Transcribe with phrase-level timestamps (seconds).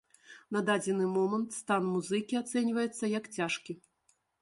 [0.55, 3.81] На дадзены момант стан музыкі ацэньваецца як цяжкі.